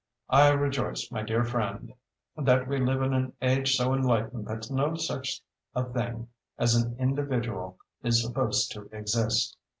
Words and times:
I 0.31 0.49
rejoice, 0.49 1.11
my 1.11 1.21
dear 1.21 1.43
friend, 1.43 1.93
that 2.35 2.67
we 2.67 2.79
live 2.79 3.03
in 3.03 3.13
an 3.13 3.33
age 3.39 3.75
so 3.77 3.93
enlightened 3.93 4.47
that 4.47 4.71
no 4.71 4.95
such 4.95 5.43
a 5.75 5.83
thing 5.83 6.29
as 6.57 6.73
an 6.73 6.97
individual 6.97 7.77
is 8.03 8.23
supposed 8.23 8.71
to 8.71 8.85
exist. 8.91 9.55